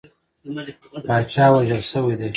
پاچا 1.07 1.45
وژل 1.53 1.81
شوی 1.91 2.15
دی. 2.19 2.29